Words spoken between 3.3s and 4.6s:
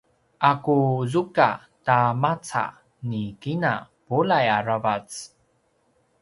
kina bulai